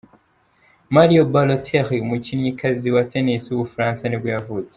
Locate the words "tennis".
3.11-3.43